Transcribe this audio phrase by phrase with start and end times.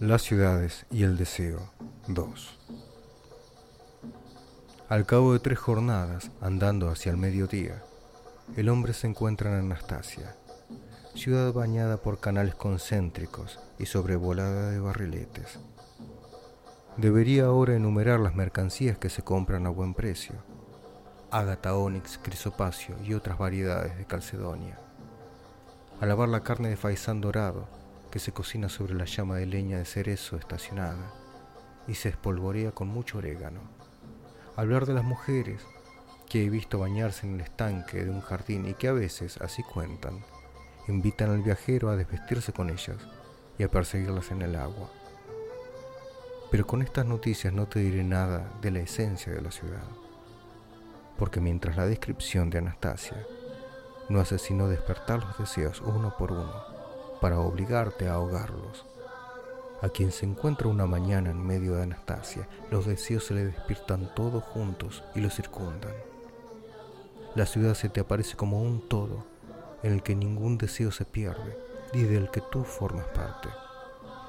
[0.00, 1.74] Las ciudades y el deseo
[2.08, 2.58] 2
[4.88, 7.82] Al cabo de tres jornadas, andando hacia el mediodía,
[8.56, 10.34] el hombre se encuentra en Anastasia,
[11.14, 15.58] ciudad bañada por canales concéntricos y sobrevolada de barriletes.
[16.96, 20.36] Debería ahora enumerar las mercancías que se compran a buen precio,
[21.30, 24.78] ágata, ónix, crisopacio y otras variedades de calcedonia.
[26.00, 27.68] A lavar la carne de faisán dorado,
[28.10, 31.12] que se cocina sobre la llama de leña de cerezo estacionada
[31.86, 33.60] y se espolvorea con mucho orégano.
[34.56, 35.62] Hablar de las mujeres
[36.28, 39.62] que he visto bañarse en el estanque de un jardín y que a veces, así
[39.62, 40.24] cuentan,
[40.86, 42.98] invitan al viajero a desvestirse con ellas
[43.58, 44.90] y a perseguirlas en el agua.
[46.50, 49.84] Pero con estas noticias no te diré nada de la esencia de la ciudad,
[51.16, 53.24] porque mientras la descripción de Anastasia
[54.08, 56.79] no hace sino despertar los deseos uno por uno,
[57.20, 58.86] para obligarte a ahogarlos.
[59.82, 64.14] A quien se encuentra una mañana en medio de Anastasia, los deseos se le despiertan
[64.14, 65.92] todos juntos y lo circundan.
[67.34, 69.24] La ciudad se te aparece como un todo
[69.82, 71.56] en el que ningún deseo se pierde
[71.92, 73.48] y del que tú formas parte.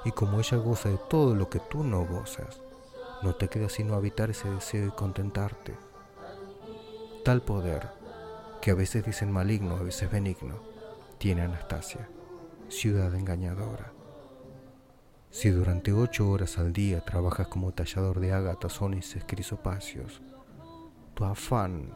[0.05, 2.61] Y como ella goza de todo lo que tú no gozas,
[3.21, 5.75] no te queda sino habitar ese deseo y contentarte.
[7.25, 7.89] Tal poder,
[8.61, 10.55] que a veces dicen maligno, a veces benigno,
[11.17, 12.07] tiene Anastasia
[12.71, 13.93] ciudad engañadora.
[15.29, 20.21] Si durante ocho horas al día trabajas como tallador de ágatas, ónices, crisopacios,
[21.13, 21.95] tu afán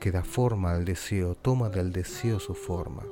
[0.00, 3.04] que da forma al deseo toma del deseo su forma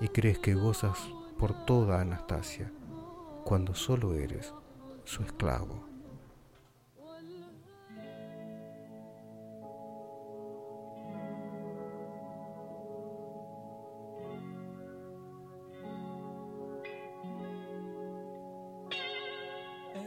[0.00, 0.98] y crees que gozas
[1.38, 2.72] por toda Anastasia
[3.44, 4.54] cuando solo eres
[5.04, 5.85] su esclavo.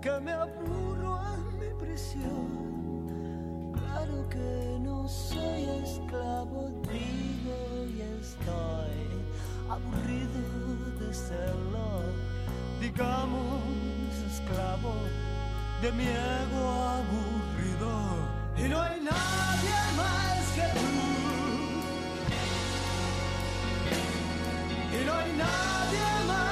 [0.00, 3.72] que me aburro en mi prisión.
[3.72, 9.02] Claro que no soy esclavo, digo y estoy
[9.68, 10.40] aburrido
[10.98, 12.02] de serlo.
[12.80, 13.62] Digamos
[14.32, 14.94] esclavo
[15.82, 16.64] de mi ego
[16.98, 17.92] aburrido
[18.56, 20.90] y no hay nadie más que tú.
[24.96, 26.51] Y no hay nadie más.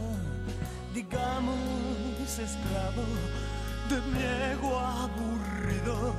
[0.93, 1.57] digamos,
[2.39, 3.03] esclavo
[3.89, 6.13] de mi ego aburrido.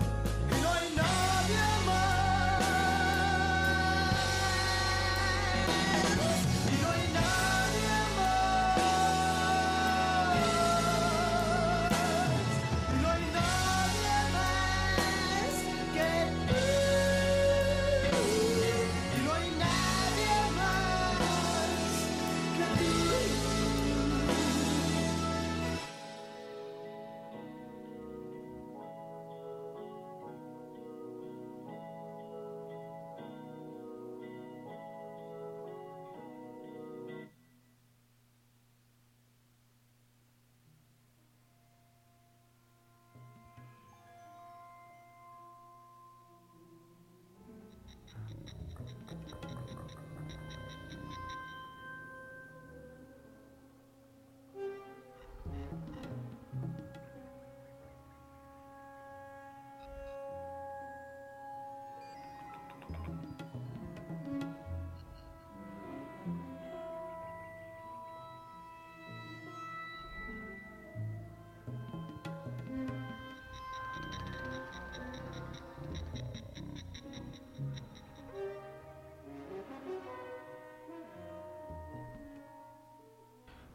[0.51, 1.82] Y no hay nadie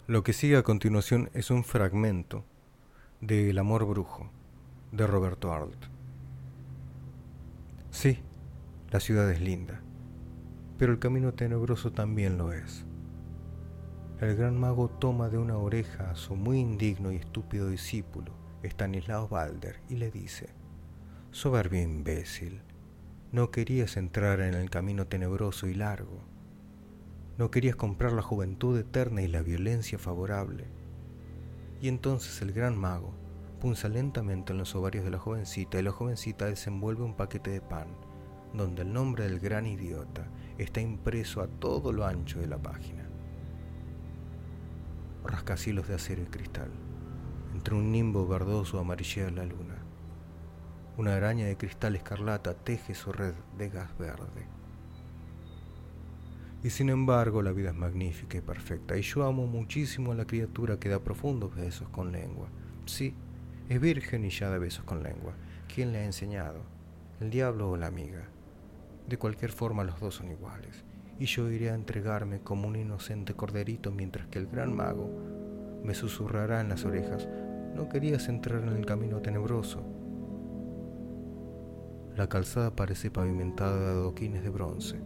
[0.08, 2.46] Lo que sigue a continuación es un fragmento
[3.20, 4.32] de El amor brujo
[4.94, 5.88] de Roberto Arlt.
[7.92, 8.20] Sí,
[8.90, 9.82] la ciudad es linda,
[10.78, 12.86] pero el camino tenebroso también lo es.
[14.22, 18.32] El gran mago toma de una oreja a su muy indigno y estúpido discípulo,
[18.64, 20.48] Stanislao Balder, y le dice,
[21.32, 22.62] Soberbio imbécil,
[23.34, 26.24] no querías entrar en el camino tenebroso y largo.
[27.38, 30.66] No querías comprar la juventud eterna y la violencia favorable.
[31.80, 33.14] Y entonces el gran mago
[33.62, 37.62] punza lentamente en los ovarios de la jovencita y la jovencita desenvuelve un paquete de
[37.62, 37.90] pan,
[38.54, 43.08] donde el nombre del gran idiota está impreso a todo lo ancho de la página.
[45.24, 46.72] Rascacielos de acero y cristal.
[47.54, 49.76] Entre un nimbo verdoso amarillea la luna.
[50.98, 54.57] Una araña de cristal escarlata teje su red de gas verde.
[56.64, 60.26] Y sin embargo la vida es magnífica y perfecta, y yo amo muchísimo a la
[60.26, 62.50] criatura que da profundos besos con lengua.
[62.86, 63.14] Sí,
[63.70, 65.34] es virgen y ya da besos con lengua.
[65.74, 66.62] ¿Quién le ha enseñado?
[67.20, 68.28] ¿El diablo o la amiga?
[69.08, 70.84] De cualquier forma los dos son iguales,
[71.20, 75.10] y yo iré a entregarme como un inocente corderito mientras que el gran mago
[75.84, 77.28] me susurrará en las orejas,
[77.76, 79.84] no querías entrar en el camino tenebroso,
[82.18, 85.00] la calzada parece pavimentada de adoquines de bronce.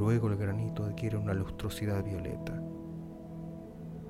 [0.00, 2.58] Luego el granito adquiere una lustrosidad violeta.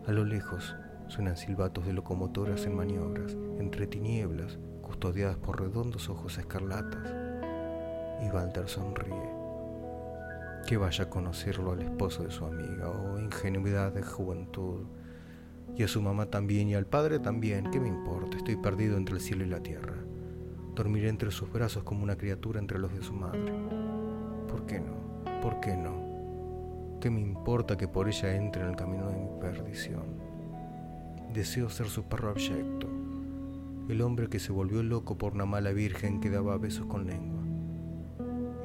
[0.06, 0.76] A lo lejos
[1.08, 7.12] suenan silbatos de locomotoras en maniobras, entre tinieblas, custodiadas por redondos ojos escarlatas.
[8.24, 9.34] Y Walter sonríe.
[10.68, 14.84] Que vaya a conocerlo al esposo de su amiga, oh ingenuidad de juventud.
[15.76, 18.36] Y a su mamá también, y al padre también, ¿qué me importa?
[18.36, 19.96] Estoy perdido entre el cielo y la tierra.
[20.76, 23.52] Dormiré entre sus brazos como una criatura entre los de su madre.
[24.46, 24.99] ¿Por qué no?
[25.42, 26.98] ¿Por qué no?
[27.00, 30.04] ¿Qué me importa que por ella entre en el camino de mi perdición?
[31.32, 32.86] Deseo ser su perro abyecto,
[33.88, 37.40] el hombre que se volvió loco por una mala virgen que daba besos con lengua.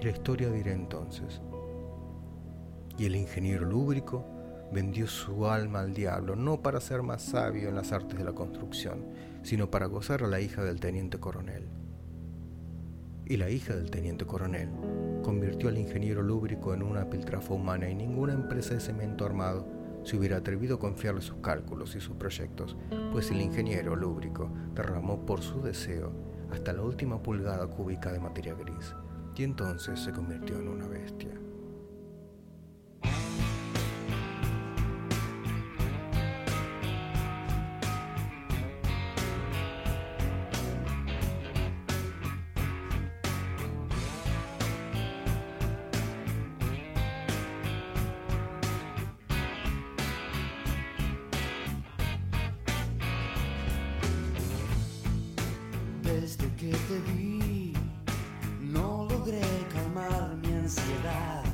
[0.01, 1.41] Y la historia dirá entonces.
[2.97, 4.25] Y el ingeniero lúbrico
[4.73, 8.33] vendió su alma al diablo, no para ser más sabio en las artes de la
[8.33, 9.05] construcción,
[9.43, 11.69] sino para gozar a la hija del teniente coronel
[13.25, 14.69] y la hija del teniente coronel
[15.25, 19.65] convirtió al ingeniero lúbrico en una piltrafa humana y ninguna empresa de cemento armado
[20.03, 22.77] se hubiera atrevido a confiarle sus cálculos y sus proyectos,
[23.11, 26.11] pues el ingeniero lúbrico derramó por su deseo
[26.51, 28.93] hasta la última pulgada cúbica de materia gris,
[29.35, 31.31] y entonces se convirtió en una bestia.
[61.03, 61.44] La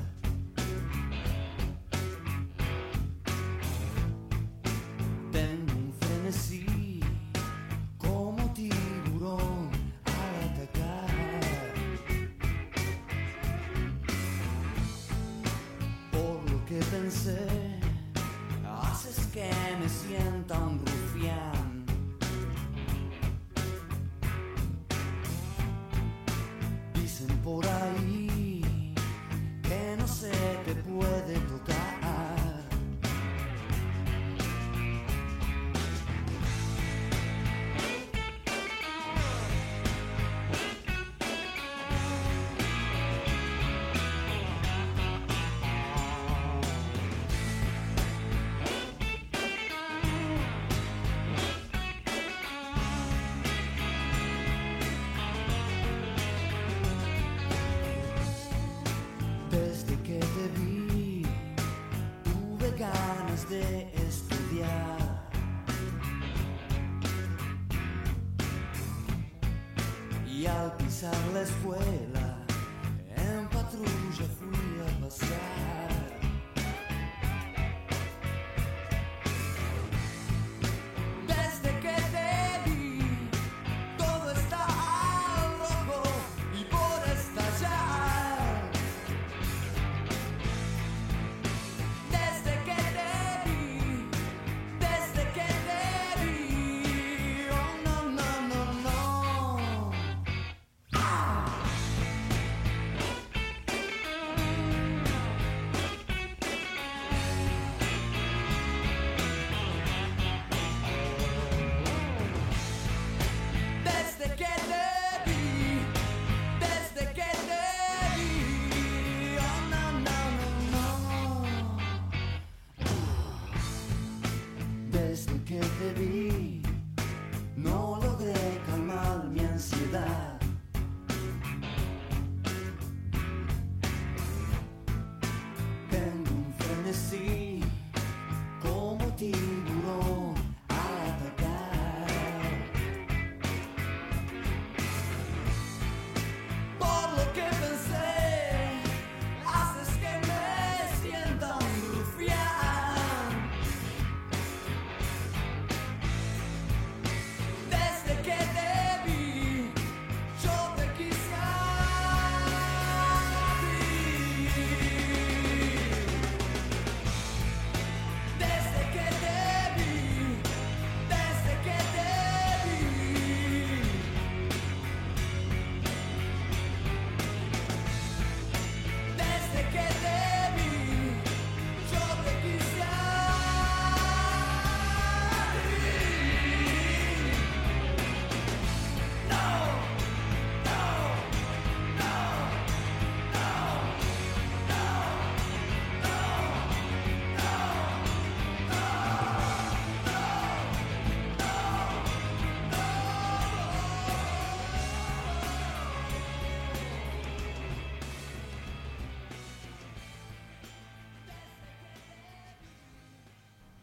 [71.03, 72.10] escuela, en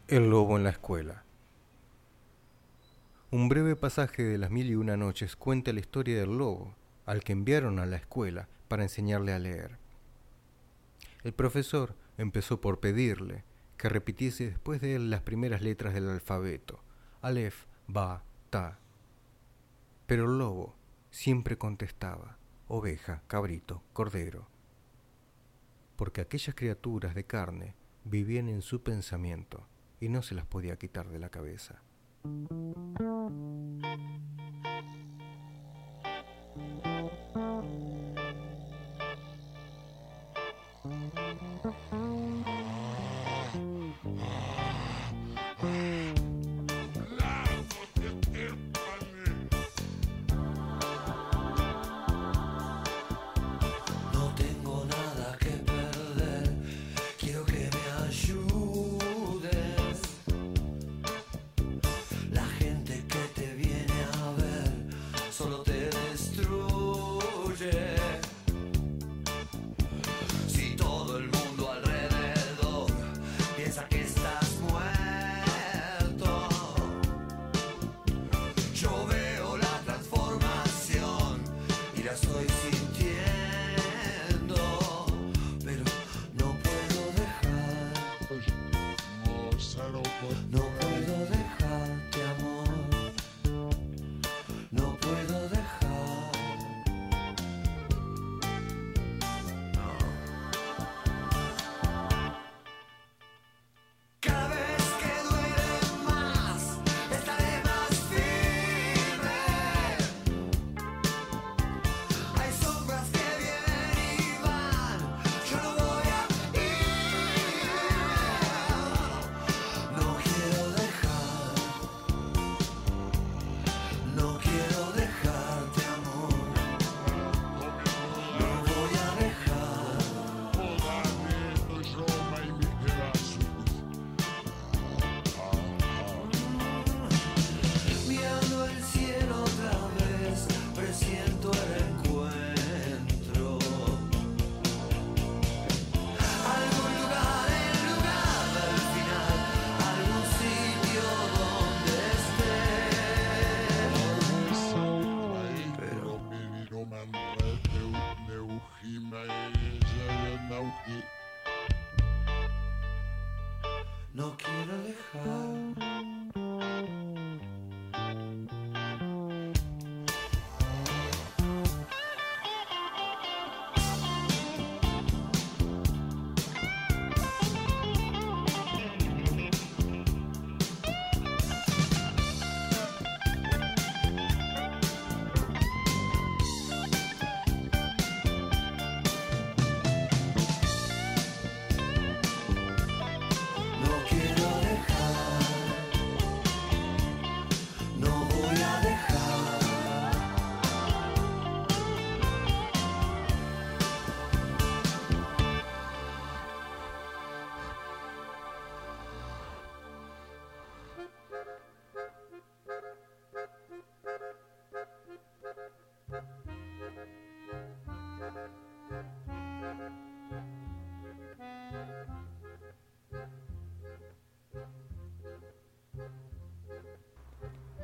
[0.09, 1.23] El lobo en la escuela.
[3.29, 6.73] Un breve pasaje de las mil y una noches cuenta la historia del lobo,
[7.05, 9.77] al que enviaron a la escuela para enseñarle a leer.
[11.23, 13.43] El profesor empezó por pedirle
[13.77, 16.83] que repitiese después de él las primeras letras del alfabeto,
[17.21, 18.79] Aleph, Ba, Ta.
[20.07, 20.75] Pero el lobo
[21.11, 24.47] siempre contestaba, oveja, cabrito, cordero,
[25.95, 27.75] porque aquellas criaturas de carne
[28.05, 29.68] vivían en su pensamiento
[29.99, 31.81] y no se las podía quitar de la cabeza.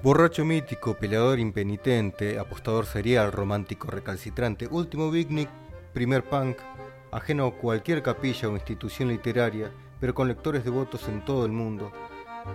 [0.06, 5.50] Borracho mítico, peleador impenitente, apostador serial, romántico recalcitrante, último beatnik,
[5.96, 6.58] primer punk,
[7.12, 11.92] ajeno a cualquier capilla o institución literaria, pero con lectores devotos en todo el mundo.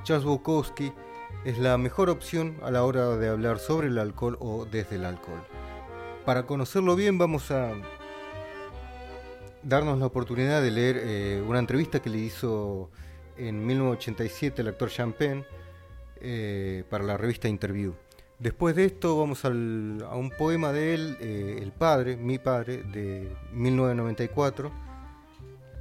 [0.04, 0.92] Charles Bukowski
[1.44, 5.04] es la mejor opción a la hora de hablar sobre el alcohol o desde el
[5.04, 5.42] alcohol.
[6.24, 7.72] Para conocerlo bien vamos a
[9.64, 12.92] darnos la oportunidad de leer eh, una entrevista que le hizo
[13.36, 15.44] en 1987 el actor Champagne
[16.20, 17.94] eh, para la revista Interview.
[18.38, 23.30] Después de esto vamos a un poema de él, eh, El Padre, mi padre, de
[23.52, 24.72] 1994.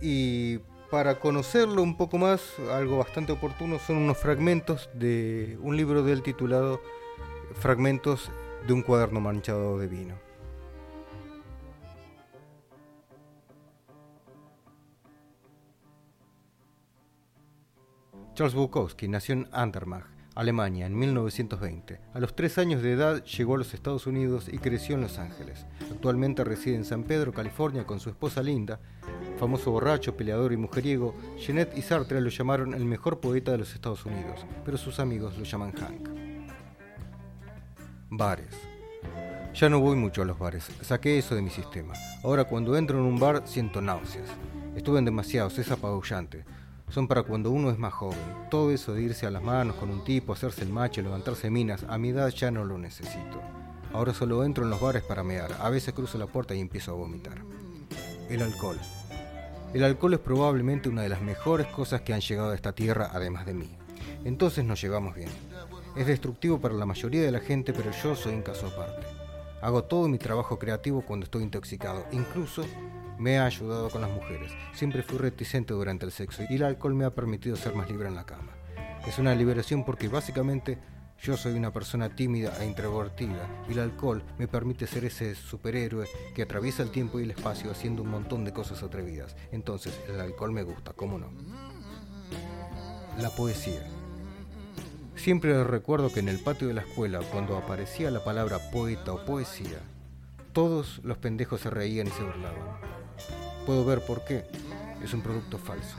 [0.01, 6.03] Y para conocerlo un poco más, algo bastante oportuno son unos fragmentos de un libro
[6.03, 6.81] de él titulado
[7.53, 8.29] Fragmentos
[8.67, 10.29] de un cuaderno manchado de vino.
[18.39, 21.99] Charles Bukowski nació en Andermatt, Alemania, en 1920.
[22.13, 25.19] A los tres años de edad llegó a los Estados Unidos y creció en Los
[25.19, 25.65] Ángeles.
[25.91, 28.79] Actualmente reside en San Pedro, California, con su esposa Linda,
[29.37, 33.73] Famoso borracho, peleador y mujeriego, Genet y Sartre lo llamaron el mejor poeta de los
[33.73, 36.09] Estados Unidos, pero sus amigos lo llaman Hank.
[38.09, 38.55] Bares.
[39.53, 41.93] Ya no voy mucho a los bares, saqué eso de mi sistema.
[42.23, 44.29] Ahora cuando entro en un bar siento náuseas.
[44.75, 46.43] Estuve en demasiados, es apabullante.
[46.89, 48.19] Son para cuando uno es más joven.
[48.49, 51.85] Todo eso de irse a las manos con un tipo, hacerse el macho, levantarse minas,
[51.87, 53.41] a mi edad ya no lo necesito.
[53.93, 55.55] Ahora solo entro en los bares para mear.
[55.59, 57.37] A veces cruzo la puerta y empiezo a vomitar.
[58.29, 58.77] El alcohol.
[59.73, 63.11] El alcohol es probablemente una de las mejores cosas que han llegado a esta tierra
[63.13, 63.69] además de mí.
[64.25, 65.29] Entonces nos llevamos bien.
[65.95, 69.05] Es destructivo para la mayoría de la gente, pero yo soy un caso aparte.
[69.61, 72.05] Hago todo mi trabajo creativo cuando estoy intoxicado.
[72.11, 72.63] Incluso
[73.19, 74.51] me ha ayudado con las mujeres.
[74.73, 78.07] Siempre fui reticente durante el sexo y el alcohol me ha permitido ser más libre
[78.07, 78.53] en la cama.
[79.05, 80.79] Es una liberación porque básicamente
[81.21, 86.07] yo soy una persona tímida e introvertida y el alcohol me permite ser ese superhéroe
[86.33, 89.35] que atraviesa el tiempo y el espacio haciendo un montón de cosas atrevidas.
[89.51, 91.29] Entonces el alcohol me gusta, ¿cómo no?
[93.19, 93.85] La poesía.
[95.17, 99.25] Siempre recuerdo que en el patio de la escuela, cuando aparecía la palabra poeta o
[99.25, 99.79] poesía,
[100.53, 102.98] todos los pendejos se reían y se burlaban.
[103.69, 104.45] Puedo ver por qué.
[105.03, 105.95] Es un producto falso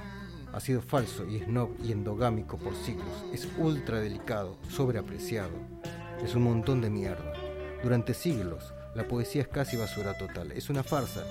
[0.53, 3.07] ha sido falso y snob y endogámico por siglos.
[3.33, 5.53] Es ultra delicado, sobreapreciado.
[6.21, 7.33] Es un montón de mierda.
[7.85, 10.51] Durante siglos, la poesía es casi basura total.
[10.51, 11.25] Es una farsa.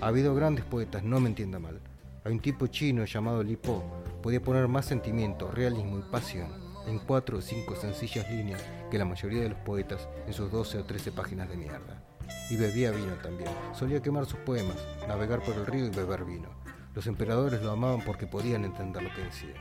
[0.00, 1.82] Ha habido grandes poetas, no me entienda mal.
[2.24, 3.84] Hay un tipo chino llamado Li Po.
[4.22, 6.48] Podía poner más sentimiento, realismo y pasión
[6.86, 10.78] en cuatro o cinco sencillas líneas que la mayoría de los poetas en sus 12
[10.78, 12.02] o 13 páginas de mierda.
[12.50, 13.50] Y bebía vino también.
[13.72, 16.48] Solía quemar sus poemas, navegar por el río y beber vino.
[16.94, 19.54] Los emperadores lo amaban porque podían entender lo que decía.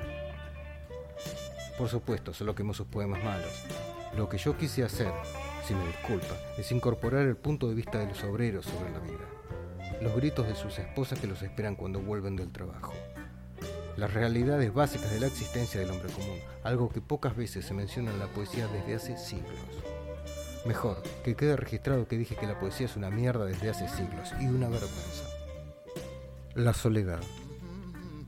[1.78, 3.52] Por supuesto, solo quemó sus poemas malos.
[4.16, 5.12] Lo que yo quise hacer,
[5.68, 9.26] si me disculpa, es incorporar el punto de vista de los obreros sobre la vida.
[10.02, 12.94] Los gritos de sus esposas que los esperan cuando vuelven del trabajo.
[13.96, 18.12] Las realidades básicas de la existencia del hombre común, algo que pocas veces se menciona
[18.12, 19.60] en la poesía desde hace siglos.
[20.68, 24.34] Mejor, que quede registrado que dije que la poesía es una mierda desde hace siglos
[24.42, 25.24] y una vergüenza.
[26.56, 27.22] La soledad.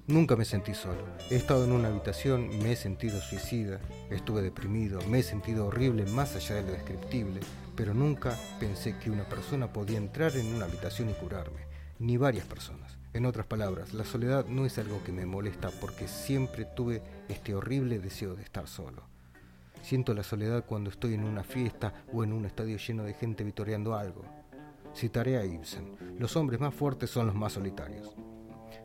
[0.07, 1.03] Nunca me sentí solo.
[1.29, 6.05] He estado en una habitación me he sentido suicida, estuve deprimido, me he sentido horrible
[6.05, 7.41] más allá de lo descriptible,
[7.75, 11.67] pero nunca pensé que una persona podía entrar en una habitación y curarme,
[11.99, 12.97] ni varias personas.
[13.11, 17.53] En otras palabras, la soledad no es algo que me molesta porque siempre tuve este
[17.53, 19.03] horrible deseo de estar solo.
[19.81, 23.43] Siento la soledad cuando estoy en una fiesta o en un estadio lleno de gente
[23.43, 24.23] vitoreando algo.
[24.95, 26.17] Citaré a Ibsen.
[26.19, 28.15] Los hombres más fuertes son los más solitarios.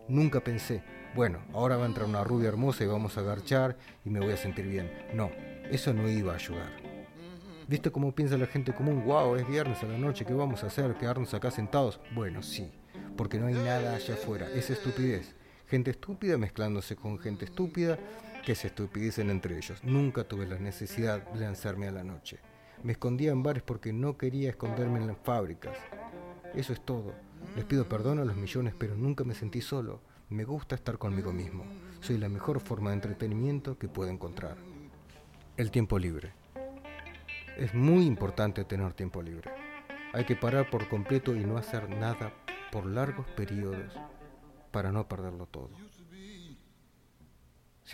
[0.09, 0.83] Nunca pensé,
[1.15, 4.33] bueno, ahora va a entrar una rubia hermosa y vamos a garchar y me voy
[4.33, 4.91] a sentir bien.
[5.15, 5.31] No,
[5.71, 6.71] eso no iba a ayudar.
[7.67, 9.05] ¿Viste cómo piensa la gente común?
[9.05, 10.95] Wow, es viernes a la noche, ¿qué vamos a hacer?
[10.95, 11.99] ¿Quedarnos acá sentados?
[12.15, 12.71] Bueno, sí,
[13.17, 14.49] porque no hay nada allá afuera.
[14.55, 15.35] Es estupidez.
[15.67, 17.99] Gente estúpida mezclándose con gente estúpida
[18.45, 19.83] que se estupidicen entre ellos.
[19.83, 22.39] Nunca tuve la necesidad de lanzarme a la noche.
[22.83, 25.77] Me escondía en bares porque no quería esconderme en las fábricas.
[26.55, 27.15] Eso es todo.
[27.57, 30.01] Les pido perdón a los millones, pero nunca me sentí solo.
[30.29, 31.65] Me gusta estar conmigo mismo.
[32.01, 34.57] Soy la mejor forma de entretenimiento que puedo encontrar.
[35.57, 36.33] El tiempo libre.
[37.57, 39.51] Es muy importante tener tiempo libre.
[40.13, 42.33] Hay que parar por completo y no hacer nada
[42.71, 43.95] por largos periodos
[44.71, 45.71] para no perderlo todo.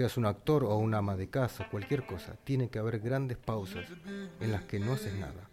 [0.01, 3.85] Seas un actor o una ama de casa, cualquier cosa, tiene que haber grandes pausas
[4.41, 5.51] en las que no haces nada.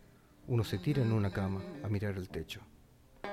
[0.48, 2.62] Uno se tira en una cama a mirar el techo.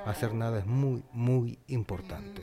[0.07, 2.43] Hacer nada es muy, muy importante.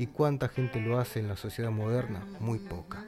[0.00, 2.26] ¿Y cuánta gente lo hace en la sociedad moderna?
[2.40, 3.04] Muy poca.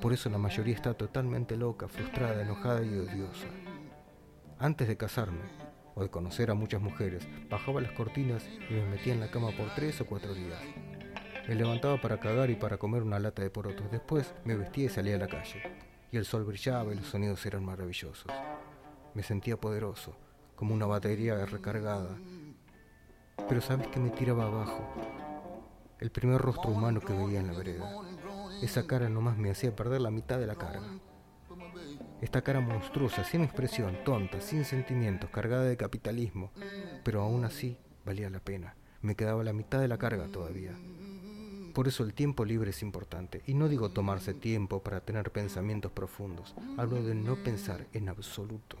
[0.00, 3.46] Por eso la mayoría está totalmente loca, frustrada, enojada y odiosa.
[4.58, 5.44] Antes de casarme,
[5.94, 9.52] o de conocer a muchas mujeres, bajaba las cortinas y me metía en la cama
[9.56, 10.58] por tres o cuatro días.
[11.48, 13.88] Me levantaba para cagar y para comer una lata de porotos.
[13.90, 15.62] Después me vestía y salía a la calle.
[16.10, 18.26] Y el sol brillaba y los sonidos eran maravillosos.
[19.14, 20.16] Me sentía poderoso,
[20.56, 22.16] como una batería recargada.
[23.48, 24.92] Pero ¿sabes qué me tiraba abajo?
[26.00, 27.92] El primer rostro humano que veía en la vereda.
[28.60, 30.98] Esa cara nomás me hacía perder la mitad de la carga.
[32.20, 36.50] Esta cara monstruosa, sin expresión, tonta, sin sentimientos, cargada de capitalismo,
[37.04, 38.74] pero aún así valía la pena.
[39.00, 40.72] Me quedaba la mitad de la carga todavía.
[41.76, 43.42] Por eso el tiempo libre es importante.
[43.46, 46.54] Y no digo tomarse tiempo para tener pensamientos profundos.
[46.78, 48.78] Hablo de no pensar en absoluto.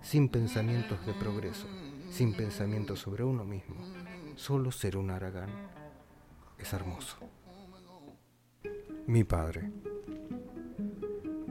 [0.00, 1.66] Sin pensamientos de progreso.
[2.08, 3.74] Sin pensamientos sobre uno mismo.
[4.36, 5.50] Solo ser un aragán
[6.56, 7.16] es hermoso.
[9.08, 9.68] Mi padre.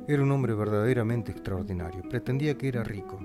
[0.07, 2.07] Era un hombre verdaderamente extraordinario.
[2.07, 3.19] Pretendía que era rico.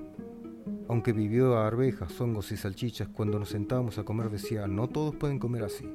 [0.88, 5.14] Aunque vivió a arvejas, hongos y salchichas, cuando nos sentábamos a comer decía, no todos
[5.14, 5.88] pueden comer así.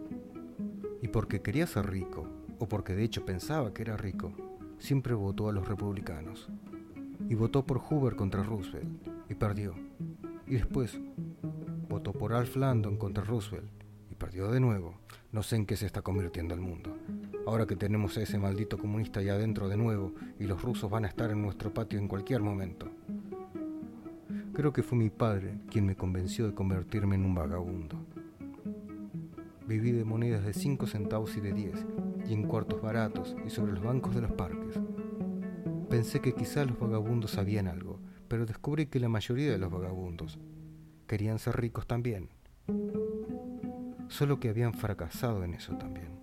[1.01, 2.27] Y porque quería ser rico,
[2.59, 4.31] o porque de hecho pensaba que era rico,
[4.79, 6.49] siempre votó a los republicanos.
[7.29, 8.87] Y votó por Hoover contra Roosevelt,
[9.29, 9.73] y perdió.
[10.45, 10.99] Y después
[11.89, 13.69] votó por Alf Landon contra Roosevelt,
[14.09, 14.95] y perdió de nuevo.
[15.31, 16.95] No sé en qué se está convirtiendo el mundo.
[17.45, 21.05] Ahora que tenemos a ese maldito comunista allá adentro de nuevo, y los rusos van
[21.05, 22.87] a estar en nuestro patio en cualquier momento.
[24.53, 27.95] Creo que fue mi padre quien me convenció de convertirme en un vagabundo.
[29.67, 31.85] Viví de monedas de 5 centavos y de 10,
[32.29, 34.79] y en cuartos baratos y sobre los bancos de los parques.
[35.89, 37.99] Pensé que quizá los vagabundos sabían algo,
[38.29, 40.39] pero descubrí que la mayoría de los vagabundos
[41.05, 42.29] querían ser ricos también.
[44.07, 46.17] Solo que habían fracasado en eso también.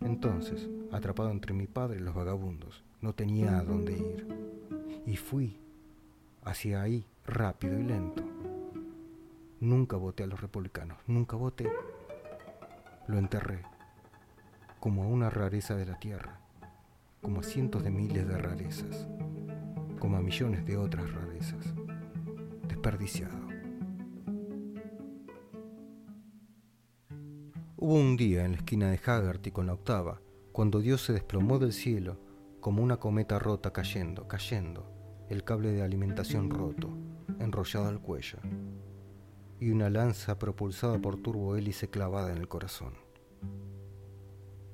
[0.00, 4.26] Entonces, atrapado entre mi padre y los vagabundos, no tenía a dónde ir.
[5.06, 5.58] Y fui
[6.44, 8.22] hacia ahí rápido y lento.
[9.60, 11.70] Nunca voté a los republicanos, nunca voté.
[13.08, 13.62] Lo enterré,
[14.80, 16.40] como a una rareza de la tierra,
[17.22, 19.06] como a cientos de miles de rarezas,
[20.00, 21.72] como a millones de otras rarezas,
[22.66, 23.46] desperdiciado.
[27.76, 31.60] Hubo un día en la esquina de Haggerty con la octava, cuando Dios se desplomó
[31.60, 32.18] del cielo
[32.58, 34.90] como una cometa rota cayendo, cayendo,
[35.28, 36.90] el cable de alimentación roto,
[37.38, 38.38] enrollado al cuello,
[39.58, 42.94] y una lanza propulsada por turbohélice clavada en el corazón.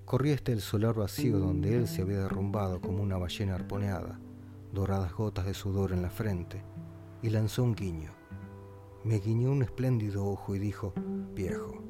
[0.04, 4.18] Corría hasta el solar vacío donde él se había derrumbado como una ballena arponeada,
[4.72, 6.62] doradas gotas de sudor en la frente,
[7.22, 8.10] y lanzó un guiño.
[9.04, 10.92] Me guiñó un espléndido ojo y dijo,
[11.34, 11.82] viejo,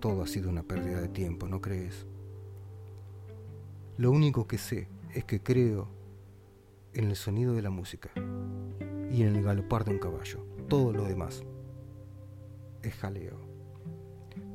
[0.00, 2.06] todo ha sido una pérdida de tiempo, ¿no crees?
[3.96, 5.88] Lo único que sé es que creo
[6.92, 8.10] en el sonido de la música
[9.10, 10.44] y en el galopar de un caballo.
[10.68, 11.44] Todo lo demás
[12.84, 13.38] es jaleo.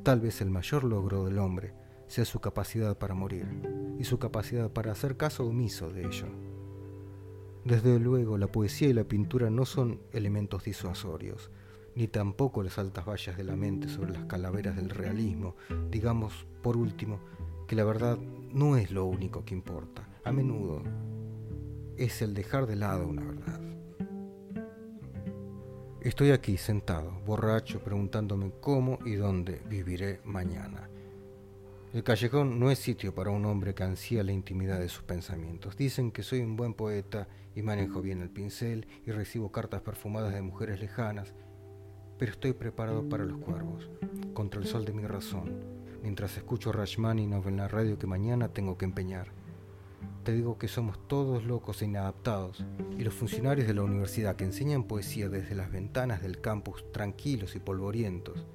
[0.02, 1.74] Tal vez el mayor logro del hombre
[2.06, 3.46] sea su capacidad para morir
[3.98, 6.26] y su capacidad para hacer caso omiso de ello.
[7.64, 11.50] Desde luego, la poesía y la pintura no son elementos disuasorios,
[11.94, 15.56] ni tampoco las altas vallas de la mente sobre las calaveras del realismo.
[15.90, 17.20] Digamos, por último,
[17.68, 20.08] que la verdad no es lo único que importa.
[20.24, 20.82] A menudo
[21.96, 23.59] es el dejar de lado una verdad.
[26.02, 30.88] Estoy aquí sentado, borracho, preguntándome cómo y dónde viviré mañana.
[31.92, 35.76] El callejón no es sitio para un hombre que ansía la intimidad de sus pensamientos.
[35.76, 40.32] Dicen que soy un buen poeta y manejo bien el pincel y recibo cartas perfumadas
[40.32, 41.34] de mujeres lejanas,
[42.18, 43.90] pero estoy preparado para los cuervos,
[44.32, 45.62] contra el sol de mi razón,
[46.02, 49.39] mientras escucho Rachmaninoff en la radio que mañana tengo que empeñar.
[50.24, 52.64] Te digo que somos todos locos e inadaptados,
[52.98, 57.56] y los funcionarios de la universidad que enseñan poesía desde las ventanas del campus tranquilos
[57.56, 58.46] y polvorientos,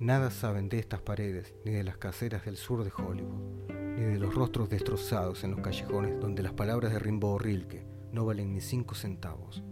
[0.00, 4.18] nada saben de estas paredes, ni de las caseras del sur de Hollywood, ni de
[4.18, 8.60] los rostros destrozados en los callejones donde las palabras de Rimbaud Rilke no valen ni
[8.60, 9.62] cinco centavos,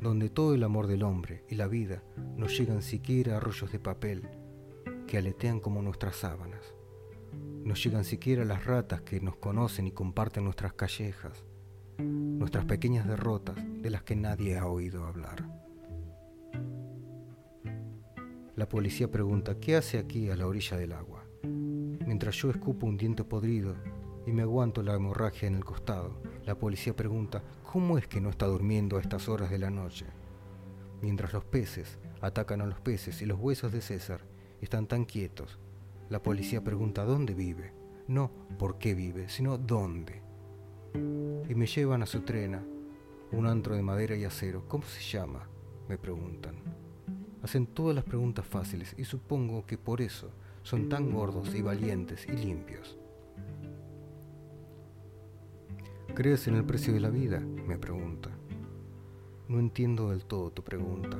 [0.00, 2.02] donde todo el amor del hombre y la vida
[2.36, 4.28] no llegan siquiera a rollos de papel
[5.06, 6.74] que aletean como nuestras sábanas.
[7.64, 11.44] No llegan siquiera las ratas que nos conocen y comparten nuestras callejas,
[11.98, 15.48] nuestras pequeñas derrotas de las que nadie ha oído hablar.
[18.56, 21.24] La policía pregunta, ¿qué hace aquí a la orilla del agua?
[21.44, 23.76] Mientras yo escupo un diente podrido
[24.26, 28.28] y me aguanto la hemorragia en el costado, la policía pregunta, ¿cómo es que no
[28.28, 30.06] está durmiendo a estas horas de la noche?
[31.00, 34.24] Mientras los peces atacan a los peces y los huesos de César
[34.60, 35.60] están tan quietos
[36.12, 37.72] la policía pregunta dónde vive,
[38.06, 40.20] no por qué vive, sino dónde.
[41.48, 42.62] Y me llevan a su trena,
[43.32, 44.68] un antro de madera y acero.
[44.68, 45.48] ¿Cómo se llama?
[45.88, 46.56] me preguntan.
[47.42, 50.30] Hacen todas las preguntas fáciles y supongo que por eso
[50.62, 52.98] son tan gordos y valientes y limpios.
[56.14, 57.40] ¿Crees en el precio de la vida?
[57.40, 58.28] me pregunta.
[59.48, 61.16] No entiendo del todo tu pregunta.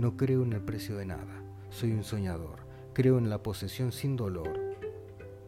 [0.00, 1.44] No creo en el precio de nada.
[1.70, 2.71] Soy un soñador.
[2.94, 4.52] Creo en la posesión sin dolor.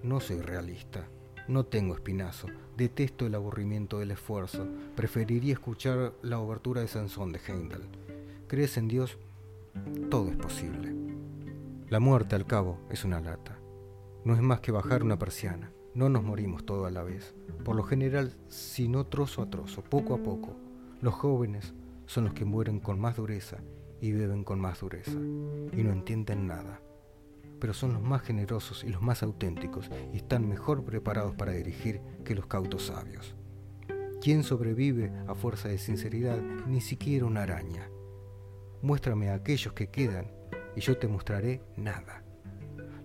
[0.03, 1.07] No soy realista.
[1.47, 2.49] No tengo espinazo.
[2.75, 4.67] Detesto el aburrimiento del esfuerzo.
[4.97, 7.83] Preferiría escuchar la obertura de Sansón de Heindel.
[8.47, 9.19] ¿Crees en Dios?
[10.11, 10.95] Todo es posible.
[11.91, 13.59] La muerte, al cabo, es una lata.
[14.25, 15.71] No es más que bajar una persiana.
[15.93, 17.35] No nos morimos todo a la vez.
[17.63, 20.57] Por lo general, sino trozo a trozo, poco a poco.
[21.03, 21.75] Los jóvenes
[22.07, 23.59] son los que mueren con más dureza
[24.01, 25.13] y beben con más dureza.
[25.13, 26.81] Y no entienden nada
[27.65, 32.03] pero son los más generosos y los más auténticos y están mejor preparados para dirigir
[32.23, 33.35] que los cautos sabios.
[34.21, 36.43] ¿Quién sobrevive a fuerza de sinceridad?
[36.67, 37.89] Ni siquiera una araña.
[38.83, 40.31] Muéstrame a aquellos que quedan
[40.77, 42.23] y yo te mostraré nada.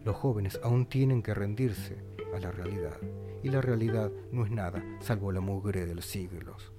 [0.03, 2.03] Los jóvenes aún tienen que rendirse
[2.35, 2.97] a la realidad
[3.41, 6.73] y la realidad no es nada salvo la mugre de los siglos.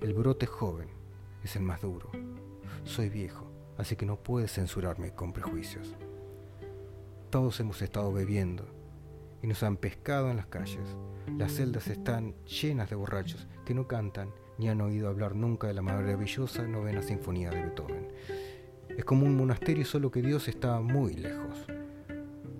[0.00, 0.86] El brote joven
[1.42, 2.12] es el más duro.
[2.84, 5.96] Soy viejo, así que no puedes censurarme con prejuicios.
[7.30, 8.64] Todos hemos estado bebiendo
[9.42, 10.96] y nos han pescado en las calles.
[11.36, 15.74] Las celdas están llenas de borrachos que no cantan ni han oído hablar nunca de
[15.74, 18.08] la maravillosa novena sinfonía de Beethoven.
[18.88, 21.66] Es como un monasterio solo que Dios está muy lejos.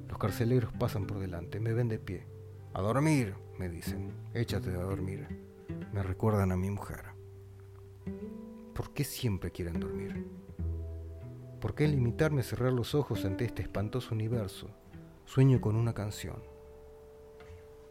[0.06, 2.26] Los carceleros pasan por delante, me ven de pie.
[2.74, 4.12] A dormir, me dicen.
[4.34, 5.26] Échate a dormir.
[5.94, 7.04] Me recuerdan a mi mujer.
[8.74, 10.26] ¿Por qué siempre quieren dormir?
[11.60, 14.70] ¿Por qué limitarme a cerrar los ojos ante este espantoso universo?
[15.24, 16.40] Sueño con una canción.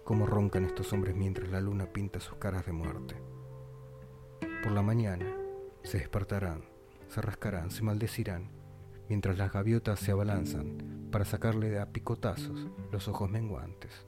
[0.05, 3.15] Cómo roncan estos hombres mientras la luna pinta sus caras de muerte.
[4.63, 5.25] Por la mañana
[5.83, 6.63] se despertarán,
[7.09, 8.49] se rascarán, se maldecirán,
[9.09, 14.07] mientras las gaviotas se abalanzan para sacarle a picotazos los ojos menguantes.